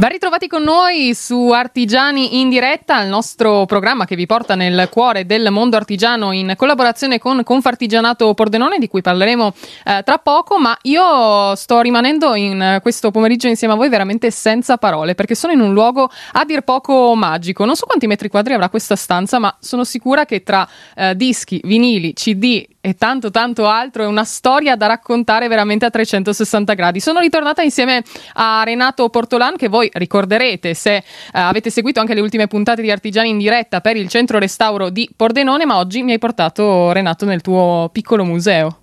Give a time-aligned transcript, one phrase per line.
[0.00, 4.88] Ben ritrovati con noi su Artigiani in diretta, il nostro programma che vi porta nel
[4.90, 9.52] cuore del mondo artigiano in collaborazione con Confartigianato Pordenone, di cui parleremo
[9.84, 10.58] eh, tra poco.
[10.58, 15.52] Ma io sto rimanendo in questo pomeriggio insieme a voi veramente senza parole, perché sono
[15.52, 17.66] in un luogo a dir poco magico.
[17.66, 21.60] Non so quanti metri quadri avrà questa stanza, ma sono sicura che tra eh, dischi,
[21.62, 27.00] vinili, CD e tanto tanto altro è una storia da raccontare veramente a 360 gradi.
[27.00, 28.02] Sono ritornata insieme
[28.34, 32.90] a Renato Portolan che voi ricorderete se eh, avete seguito anche le ultime puntate di
[32.90, 37.24] Artigiani in diretta per il centro restauro di Pordenone, ma oggi mi hai portato Renato
[37.24, 38.80] nel tuo piccolo museo.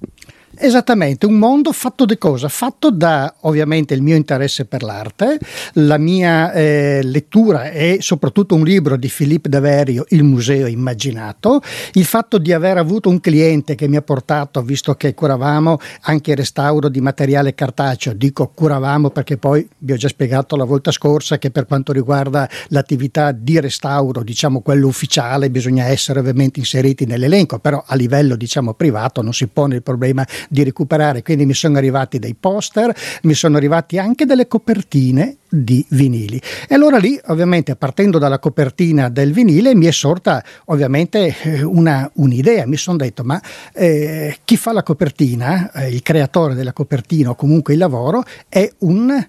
[0.59, 2.47] Esattamente, un mondo fatto di cosa?
[2.47, 5.38] Fatto da ovviamente il mio interesse per l'arte,
[5.73, 11.61] la mia eh, lettura e soprattutto un libro di Philippe Daverio, Il Museo Immaginato,
[11.93, 16.31] il fatto di aver avuto un cliente che mi ha portato, visto che curavamo anche
[16.31, 20.89] il restauro di materiale cartaceo, dico curavamo perché poi vi ho già spiegato la volta
[20.89, 27.05] scorsa che per quanto riguarda l'attività di restauro, diciamo quello ufficiale, bisogna essere ovviamente inseriti
[27.05, 31.53] nell'elenco, però a livello diciamo privato non si pone il problema di recuperare, quindi mi
[31.53, 36.42] sono arrivati dei poster, mi sono arrivati anche delle copertine di vinili.
[36.67, 42.09] E allora lì, ovviamente, partendo dalla copertina del vinile, mi è sorta ovviamente eh, una,
[42.16, 42.66] un'idea.
[42.66, 43.42] Mi sono detto, ma
[43.73, 48.70] eh, chi fa la copertina, eh, il creatore della copertina o comunque il lavoro, è
[48.80, 49.28] un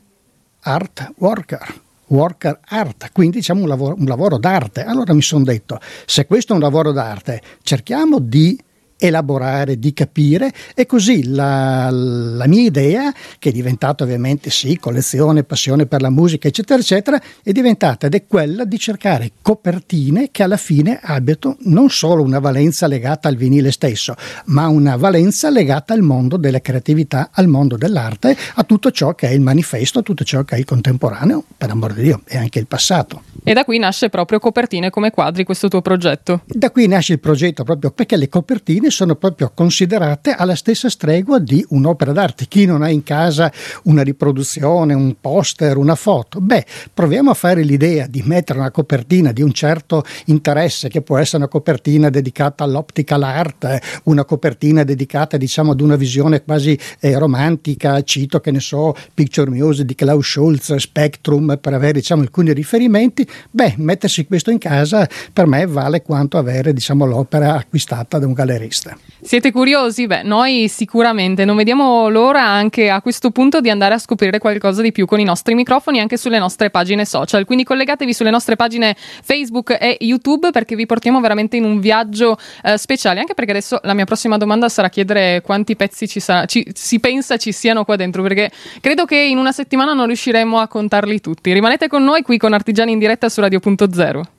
[0.60, 4.82] art worker worker art, quindi diciamo un lavoro, un lavoro d'arte.
[4.84, 8.58] Allora mi sono detto, se questo è un lavoro d'arte, cerchiamo di
[8.98, 15.44] elaborare, di capire e così la, la, mia idea, che è diventata ovviamente sì, collezione,
[15.44, 20.42] passione per la musica, eccetera, eccetera, è diventata ed è quella di cercare copertine che
[20.42, 24.14] alla fine abbiano non solo una valenza legata al vinile stesso,
[24.46, 29.28] ma una valenza legata al mondo della creatività, al mondo dell'arte, a tutto ciò che
[29.28, 32.36] è il manifesto, a tutto ciò che è il contemporaneo, per amor di Dio, e
[32.36, 33.22] anche il passato.
[33.44, 36.42] E da qui nasce proprio copertine come quadri questo tuo progetto?
[36.46, 40.88] Da qui nasce il progetto proprio perché le copertine figurine sono proprio considerate alla stessa
[40.88, 42.46] stregua di un'opera d'arte.
[42.46, 43.52] Chi non ha in casa
[43.84, 46.40] una riproduzione, un poster, una foto?
[46.40, 51.18] Beh, proviamo a fare l'idea di mettere una copertina di un certo interesse, che può
[51.18, 57.18] essere una copertina dedicata all'optical art, una copertina dedicata diciamo ad una visione quasi eh,
[57.18, 62.52] romantica, cito che ne so, Picture Music di Klaus Schulz, Spectrum, per avere diciamo alcuni
[62.52, 63.26] riferimenti.
[63.50, 68.32] Beh, mettersi questo in casa per me vale quanto avere diciamo l'opera acquistata da un
[68.32, 68.96] gallerista questa.
[69.20, 70.06] Siete curiosi?
[70.06, 74.80] Beh, noi sicuramente non vediamo l'ora anche a questo punto di andare a scoprire qualcosa
[74.80, 77.44] di più con i nostri microfoni anche sulle nostre pagine social.
[77.44, 82.38] Quindi collegatevi sulle nostre pagine Facebook e YouTube perché vi portiamo veramente in un viaggio
[82.62, 83.20] eh, speciale.
[83.20, 87.00] Anche perché adesso la mia prossima domanda sarà chiedere quanti pezzi ci, sa- ci si
[87.00, 88.50] pensa ci siano qua dentro perché
[88.80, 91.52] credo che in una settimana non riusciremo a contarli tutti.
[91.52, 94.37] Rimanete con noi qui con Artigiani in diretta su Radio.0.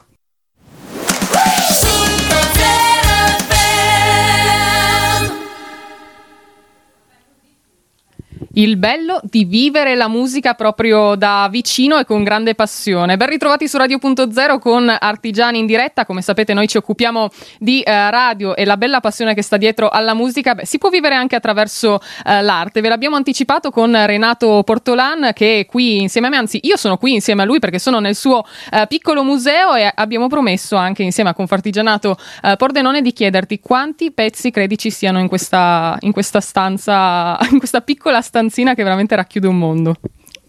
[8.54, 13.18] il bello di vivere la musica proprio da vicino e con grande passione.
[13.18, 16.06] Ben ritrovati su Radio.0 con Artigiani in diretta.
[16.06, 19.90] Come sapete, noi ci occupiamo di eh, radio e la bella passione che sta dietro
[19.90, 22.82] alla musica beh, si può vivere anche attraverso eh, l'arte.
[22.82, 26.98] Ve l'abbiamo anticipato con Renato Portolan, che è qui insieme a me, anzi, io sono
[26.98, 31.04] qui insieme a lui perché sono nel suo eh, piccolo museo e abbiamo promesso anche
[31.04, 36.12] insieme a Confartigianato eh, Pordenone di chiederti quanti pezzi credi ci siano in questa, in
[36.12, 39.96] questa stanza, in questa piccola stanza stanzina che veramente racchiude un mondo.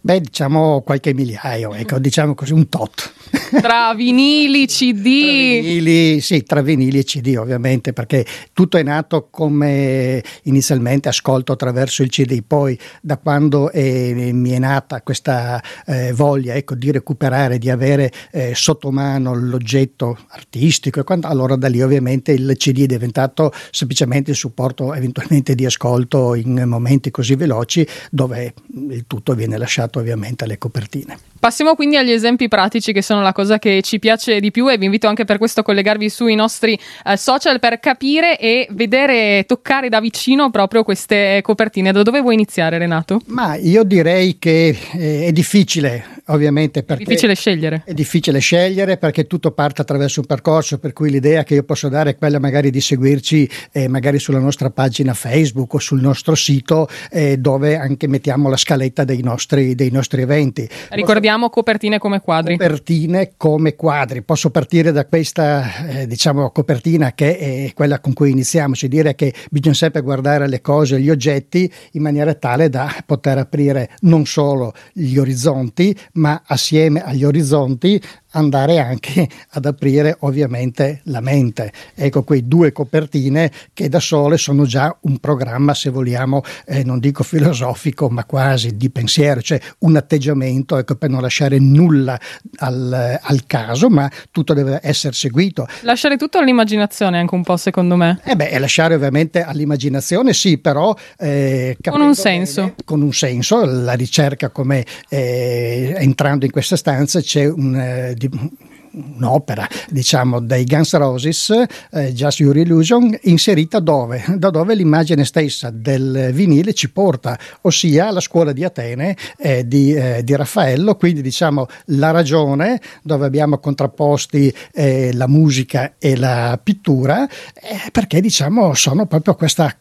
[0.03, 3.13] Beh, diciamo qualche migliaio, ecco, diciamo così un tot.
[3.61, 5.03] Tra vinili, CD.
[5.03, 8.25] Tra vinili, sì, tra vinili e CD ovviamente, perché
[8.55, 14.59] tutto è nato come inizialmente ascolto attraverso il CD, poi da quando è, mi è
[14.59, 21.27] nata questa eh, voglia ecco, di recuperare, di avere eh, sotto mano l'oggetto artistico, quando,
[21.27, 26.63] allora da lì ovviamente il CD è diventato semplicemente il supporto eventualmente di ascolto in
[26.67, 28.55] momenti così veloci dove
[28.89, 31.19] il tutto viene lasciato ovviamente alle copertine.
[31.41, 34.77] Passiamo quindi agli esempi pratici che sono la cosa che ci piace di più e
[34.77, 39.45] vi invito anche per questo a collegarvi sui nostri eh, social per capire e vedere,
[39.47, 41.93] toccare da vicino proprio queste copertine.
[41.93, 43.23] Da dove vuoi iniziare Renato?
[43.29, 47.83] Ma io direi che eh, è difficile ovviamente perché è difficile scegliere.
[47.87, 51.89] È difficile scegliere perché tutto parte attraverso un percorso, per cui l'idea che io posso
[51.89, 56.35] dare è quella magari di seguirci eh, magari sulla nostra pagina Facebook o sul nostro
[56.35, 60.69] sito eh, dove anche mettiamo la scaletta dei nostri, dei nostri eventi.
[60.91, 62.57] Ricordiamo abbiamo copertine come quadri.
[62.57, 64.23] Copertine come quadri.
[64.23, 69.15] Posso partire da questa eh, diciamo copertina che è quella con cui iniziamo, cioè dire
[69.15, 74.27] che bisogna sempre guardare le cose, gli oggetti in maniera tale da poter aprire non
[74.27, 81.73] solo gli orizzonti, ma assieme agli orizzonti andare anche ad aprire ovviamente la mente.
[81.95, 86.99] Ecco quei due copertine che da sole sono già un programma, se vogliamo, eh, non
[86.99, 92.19] dico filosofico, ma quasi di pensiero, cioè un atteggiamento ecco, per non lasciare nulla
[92.57, 95.67] al, al, caso, ma tutto deve essere seguito.
[95.83, 98.21] Lasciare tutto all'immaginazione anche un po' secondo me.
[98.25, 100.95] Eh beh, lasciare ovviamente all'immaginazione sì, però...
[101.19, 102.63] Eh, con un senso.
[102.63, 108.15] Bene, con un senso, la ricerca come eh, entrando in questa stanza c'è un eh,
[108.29, 108.51] di,
[108.93, 111.53] un'opera diciamo dei Guns Roses
[111.93, 114.25] eh, Just Your Illusion inserita dove?
[114.37, 119.95] da dove l'immagine stessa del vinile ci porta ossia alla scuola di Atene eh, di,
[119.95, 126.59] eh, di, Raffaello quindi diciamo la ragione dove abbiamo contrapposti eh, la musica e la
[126.63, 129.75] pittura eh, perché diciamo sono proprio questa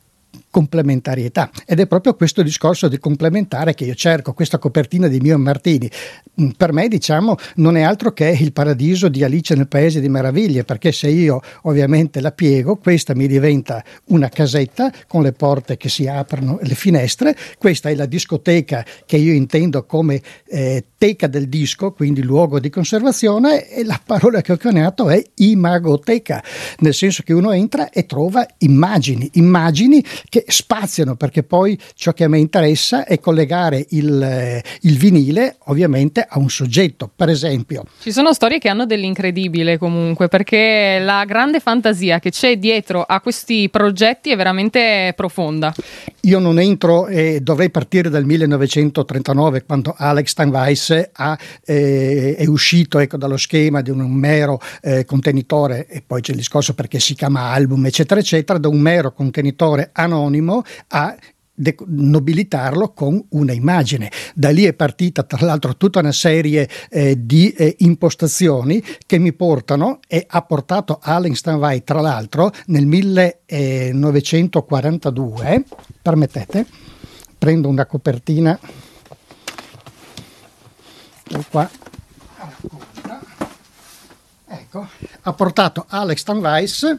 [0.49, 1.49] complementarietà.
[1.65, 5.89] Ed è proprio questo discorso di complementare che io cerco, questa copertina di Mio Martini.
[6.41, 10.09] Mm, per me diciamo non è altro che il paradiso di Alice nel Paese di
[10.09, 15.77] Meraviglie perché se io ovviamente la piego questa mi diventa una casetta con le porte
[15.77, 17.35] che si aprono e le finestre.
[17.57, 22.69] Questa è la discoteca che io intendo come eh, teca del disco quindi luogo di
[22.69, 26.43] conservazione e la parola che ho coniato è imagoteca
[26.79, 32.13] nel senso che uno entra e trova immagini immagini che che spaziano perché poi ciò
[32.13, 37.09] che a me interessa è collegare il, eh, il vinile ovviamente a un soggetto.
[37.15, 42.57] Per esempio, ci sono storie che hanno dell'incredibile comunque perché la grande fantasia che c'è
[42.57, 45.73] dietro a questi progetti è veramente profonda.
[46.21, 52.99] Io non entro e dovrei partire dal 1939 quando Alex Steinweiss ha, eh, è uscito
[52.99, 57.13] ecco, dallo schema di un mero eh, contenitore e poi c'è il discorso perché si
[57.13, 61.17] chiama album eccetera eccetera da un mero contenitore anonimo anonimo a
[61.87, 64.09] nobilitarlo con una immagine.
[64.33, 69.33] Da lì è partita tra l'altro tutta una serie eh, di eh, impostazioni che mi
[69.33, 75.65] portano e ha portato Allen Stanway tra l'altro nel 1942,
[76.01, 76.65] permettete,
[77.37, 78.57] prendo una copertina.
[81.51, 81.69] Qua.
[84.51, 84.87] Ecco,
[85.21, 86.97] ha portato Alex Tanweiss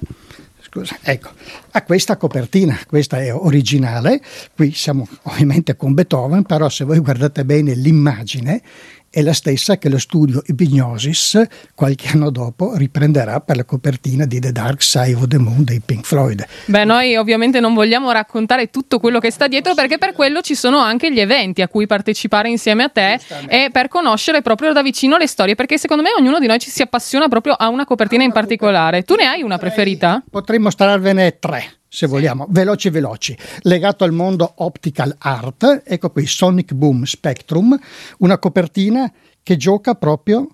[0.72, 1.30] Scusa, ecco,
[1.72, 4.22] a questa copertina, questa è originale,
[4.54, 8.62] qui siamo ovviamente con Beethoven, però se voi guardate bene l'immagine
[9.10, 11.42] è la stessa che lo studio Epignosis
[11.74, 15.80] qualche anno dopo riprenderà per la copertina di The Dark Side of the Moon dei
[15.84, 16.46] Pink Floyd.
[16.66, 20.54] Beh, noi ovviamente non vogliamo raccontare tutto quello che sta dietro perché per quello ci
[20.54, 23.18] sono anche gli eventi a cui partecipare insieme a te
[23.48, 26.70] e per conoscere proprio da vicino le storie, perché secondo me ognuno di noi ci
[26.70, 29.02] si appassiona proprio a una copertina in particolare.
[29.02, 30.22] Tu ne hai una preferita?
[30.30, 36.72] Potremmo mostrarvene tre se vogliamo, veloci veloci, legato al mondo optical art, ecco qui Sonic
[36.72, 37.76] Boom Spectrum,
[38.18, 40.46] una copertina che gioca proprio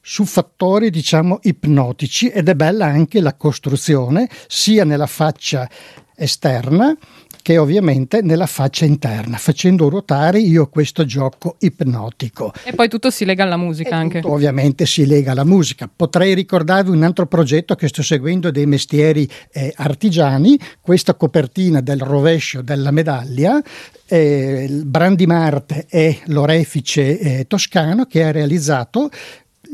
[0.00, 5.70] su fattori diciamo ipnotici ed è bella anche la costruzione sia nella faccia
[6.16, 6.94] esterna
[7.44, 12.54] che ovviamente nella faccia interna, facendo ruotare io questo gioco ipnotico.
[12.64, 14.20] E poi tutto si lega alla musica e anche.
[14.24, 15.86] ovviamente si lega alla musica.
[15.94, 22.00] Potrei ricordarvi un altro progetto che sto seguendo dei mestieri eh, artigiani, questa copertina del
[22.00, 23.60] rovescio della medaglia,
[24.06, 29.10] eh, Brandi Marte e l'orefice eh, toscano che ha realizzato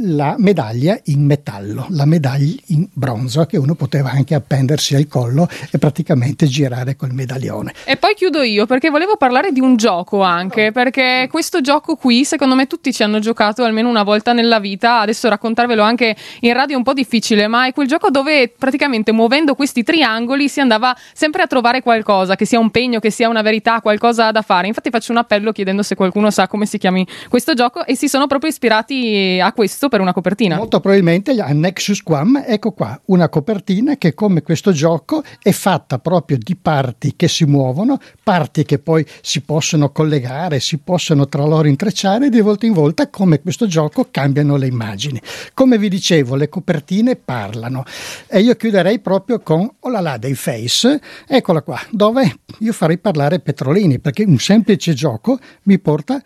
[0.02, 5.48] la medaglia in metallo, la medaglia in bronzo che uno poteva anche appendersi al collo
[5.70, 7.74] e praticamente girare col medaglione.
[7.84, 12.24] E poi chiudo io perché volevo parlare di un gioco anche, perché questo gioco qui
[12.24, 16.52] secondo me tutti ci hanno giocato almeno una volta nella vita, adesso raccontarvelo anche in
[16.54, 20.60] radio è un po' difficile, ma è quel gioco dove praticamente muovendo questi triangoli si
[20.60, 24.42] andava sempre a trovare qualcosa, che sia un pegno, che sia una verità, qualcosa da
[24.42, 24.66] fare.
[24.66, 28.08] Infatti faccio un appello chiedendo se qualcuno sa come si chiami questo gioco e si
[28.08, 30.56] sono proprio ispirati a questo per una copertina.
[30.56, 35.98] Molto probabilmente a Nexus Quam, ecco qua, una copertina che come questo gioco è fatta
[35.98, 41.44] proprio di parti che si muovono, parti che poi si possono collegare, si possono tra
[41.44, 45.20] loro intrecciare e di volta in volta come questo gioco cambiano le immagini.
[45.52, 47.84] Come vi dicevo, le copertine parlano
[48.28, 52.98] e io chiuderei proprio con oh là là dei face, eccola qua, dove io farei
[52.98, 56.22] parlare Petrolini perché un semplice gioco mi porta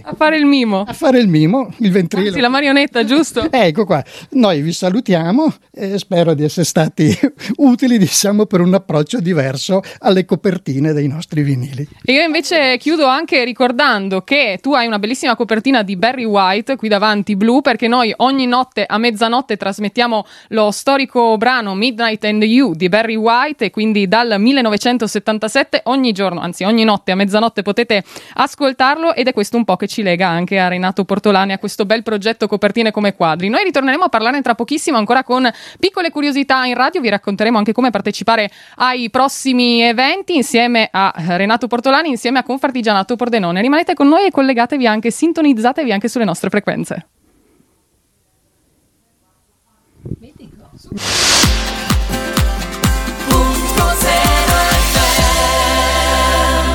[0.00, 0.84] A fare il mimo.
[0.86, 2.28] A fare il mimo, il ventrilo.
[2.28, 3.46] Anzi, la marionetta, giusto?
[3.52, 4.02] ecco qua.
[4.30, 7.14] Noi vi salutiamo e spero di essere stati
[7.56, 11.86] utili, diciamo, per un approccio diverso alle copertine dei nostri vinili.
[12.04, 16.76] E io invece chiudo anche ricordando che tu hai una bellissima copertina di Barry White
[16.76, 22.42] qui davanti blu perché noi ogni notte a mezzanotte trasmettiamo lo storico brano Midnight and
[22.42, 27.60] You di Barry White e quindi dal 1977 ogni giorno, anzi ogni notte a mezzanotte
[27.60, 28.02] potete
[28.34, 31.84] ascoltarlo ed è questo un po' che ci lega anche a Renato Portolani a questo
[31.84, 33.48] bel progetto copertine come quadri.
[33.48, 37.72] Noi ritorneremo a parlare tra pochissimo ancora con piccole curiosità in radio, vi racconteremo anche
[37.72, 43.60] come partecipare ai prossimi eventi insieme a Renato Portolani, insieme a Confartigianato Pordenone.
[43.60, 47.06] Rimanete con noi e collegatevi anche, sintonizzatevi anche sulle nostre frequenze.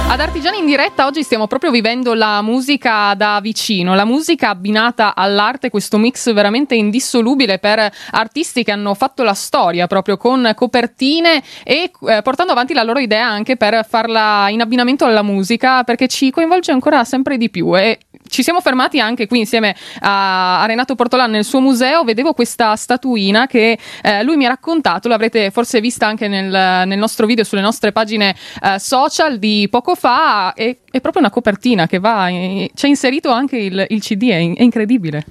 [0.09, 5.13] Ad Artigiani in diretta oggi stiamo proprio vivendo la musica da vicino, la musica abbinata
[5.13, 11.43] all'arte, questo mix veramente indissolubile per artisti che hanno fatto la storia proprio con copertine
[11.65, 16.07] e eh, portando avanti la loro idea anche per farla in abbinamento alla musica perché
[16.07, 17.77] ci coinvolge ancora sempre di più.
[17.77, 22.75] E ci siamo fermati anche qui insieme a, Renato Portolan nel suo museo, vedevo questa
[22.75, 27.43] statuina che eh, lui mi ha raccontato, l'avrete forse vista anche nel, nel nostro video
[27.43, 32.27] sulle nostre pagine eh, social di poco fa, è, è, proprio una copertina che va,
[32.73, 35.25] c'è inserito anche il, il CD, è, è incredibile.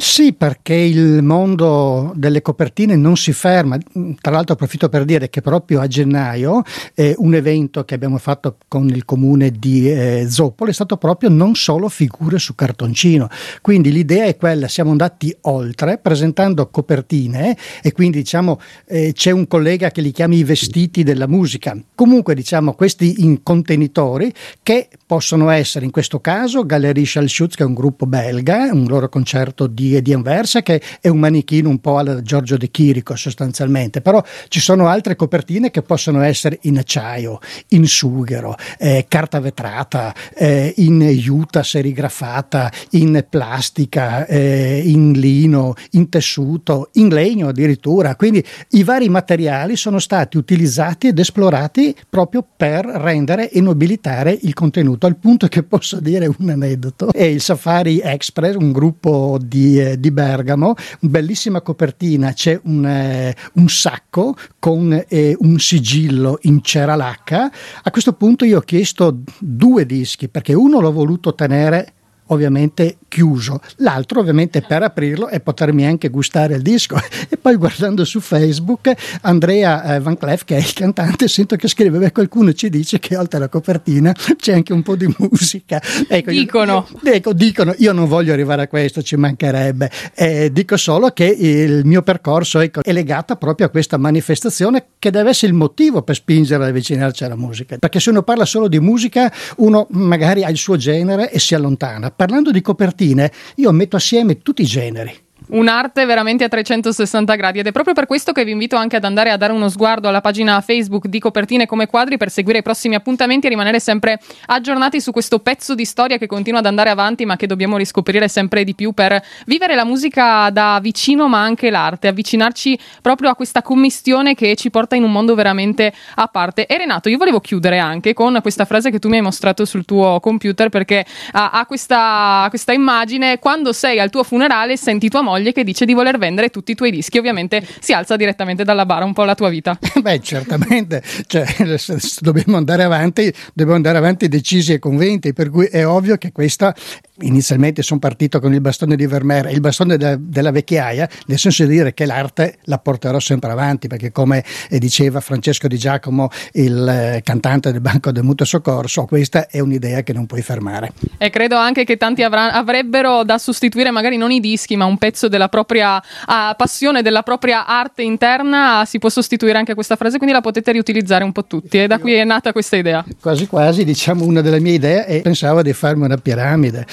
[0.00, 3.76] Sì, perché il mondo delle copertine non si ferma.
[4.18, 6.62] Tra l'altro approfitto per dire che proprio a gennaio
[6.94, 11.28] eh, un evento che abbiamo fatto con il comune di eh, Zoppolo è stato proprio
[11.28, 13.28] non solo figure su cartoncino.
[13.60, 19.46] Quindi l'idea è quella, siamo andati oltre presentando copertine e quindi diciamo eh, c'è un
[19.46, 21.76] collega che li chiama i vestiti della musica.
[21.94, 27.74] Comunque diciamo questi contenitori che possono essere in questo caso Galerie Schalschutz che è un
[27.74, 32.22] gruppo belga, un loro concerto di di, Anversa che è un manichino un po' alla
[32.22, 37.86] Giorgio De Chirico sostanzialmente, però ci sono altre copertine che possono essere in acciaio, in
[37.86, 46.90] sughero, eh, carta vetrata, eh, in juta serigrafata, in plastica, eh, in lino, in tessuto,
[46.94, 53.50] in legno addirittura, quindi i vari materiali sono stati utilizzati ed esplorati proprio per rendere
[53.50, 57.12] e nobilitare il contenuto, al punto che posso dire un aneddoto.
[57.12, 63.34] È il Safari Express, un gruppo di eh, di Bergamo, bellissima copertina, c'è un, eh,
[63.54, 67.50] un sacco con eh, un sigillo in cera lacca.
[67.82, 71.94] A questo punto io ho chiesto due dischi perché uno l'ho voluto tenere
[72.30, 76.98] ovviamente chiuso, l'altro ovviamente per aprirlo e potermi anche gustare il disco.
[77.32, 81.68] E poi guardando su Facebook Andrea eh, Van Cleef, che è il cantante, sento che
[81.68, 85.80] scrive, beh, qualcuno ci dice che oltre alla copertina c'è anche un po' di musica.
[86.08, 86.88] Ecco, dicono.
[87.04, 89.90] Io, ecco, dicono, io non voglio arrivare a questo, ci mancherebbe.
[90.14, 95.10] Eh, dico solo che il mio percorso ecco, è legato proprio a questa manifestazione che
[95.10, 97.78] deve essere il motivo per spingere ad avvicinarci alla musica.
[97.78, 101.54] Perché se uno parla solo di musica, uno magari ha il suo genere e si
[101.54, 102.10] allontana.
[102.20, 105.10] Parlando di copertine, io metto assieme tutti i generi
[105.50, 109.04] un'arte veramente a 360 gradi ed è proprio per questo che vi invito anche ad
[109.04, 112.62] andare a dare uno sguardo alla pagina Facebook di Copertine come quadri per seguire i
[112.62, 116.90] prossimi appuntamenti e rimanere sempre aggiornati su questo pezzo di storia che continua ad andare
[116.90, 121.42] avanti ma che dobbiamo riscoprire sempre di più per vivere la musica da vicino ma
[121.42, 126.26] anche l'arte, avvicinarci proprio a questa commistione che ci porta in un mondo veramente a
[126.28, 126.66] parte.
[126.66, 129.84] E Renato, io volevo chiudere anche con questa frase che tu mi hai mostrato sul
[129.84, 135.39] tuo computer perché ha, questa, questa immagine, quando sei al tuo funerale senti tua moglie
[135.40, 138.86] moglie che dice di voler vendere tutti i tuoi dischi, ovviamente si alza direttamente dalla
[138.86, 139.78] bara un po' la tua vita.
[140.00, 141.46] Beh, certamente, cioè,
[142.20, 146.74] dobbiamo andare avanti, dobbiamo andare avanti decisi e convinti, per cui è ovvio che questa
[147.20, 151.64] inizialmente sono partito con il bastone di Vermeer, il bastone de- della vecchiaia, nel senso
[151.64, 156.86] di dire che l'arte la porterò sempre avanti, perché come diceva Francesco Di Giacomo, il
[156.88, 160.92] eh, cantante del Banco del Mutuo Soccorso, questa è un'idea che non puoi fermare.
[161.18, 164.98] E credo anche che tanti avr- avrebbero da sostituire magari non i dischi, ma un
[164.98, 170.18] pezzo della propria uh, passione, della propria arte interna, si può sostituire anche questa frase,
[170.18, 171.78] quindi la potete riutilizzare un po' tutti.
[171.78, 173.02] E da qui è nata questa idea.
[173.20, 176.86] Quasi quasi, diciamo, una delle mie idee e pensavo di farmi una piramide,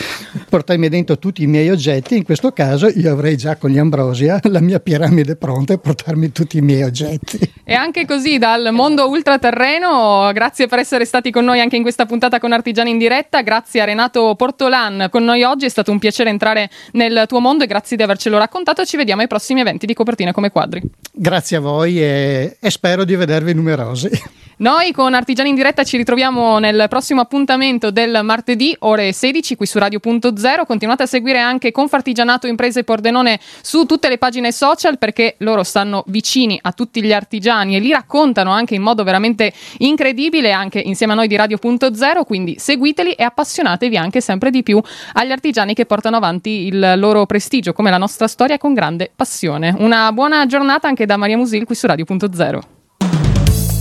[0.48, 4.40] portarmi dentro tutti i miei oggetti, in questo caso io avrei già con gli Ambrosia
[4.44, 7.40] la mia piramide pronta e portarmi tutti i miei oggetti.
[7.64, 12.06] E anche così dal mondo ultraterreno, grazie per essere stati con noi anche in questa
[12.06, 16.00] puntata con Artigiani in diretta, grazie a Renato Portolan con noi oggi, è stato un
[16.00, 18.86] piacere entrare nel tuo mondo e grazie di avercelo raccontato.
[18.86, 20.82] Ci vediamo ai prossimi eventi di copertine come quadri.
[21.12, 24.10] Grazie a voi e, e spero di vedervi numerosi.
[24.60, 29.68] Noi con Artigiani in diretta ci ritroviamo nel prossimo appuntamento del martedì, ore 16, qui
[29.68, 30.66] su Radio.0.
[30.66, 36.04] Continuate a seguire anche Confartigianato Imprese Pordenone su tutte le pagine social perché loro stanno
[36.08, 41.14] vicini a tutti gli artigiani e li raccontano anche in modo veramente incredibile, anche insieme
[41.14, 42.24] a noi di Radio.0.
[42.26, 44.82] Quindi seguiteli e appassionatevi anche sempre di più
[45.14, 49.76] agli artigiani che portano avanti il loro prestigio, come la nostra storia, con grande passione.
[49.78, 52.60] Una buona giornata anche da Maria Musil qui su Radio.0.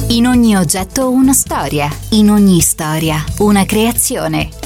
[0.09, 4.66] In ogni oggetto una storia, in ogni storia una creazione.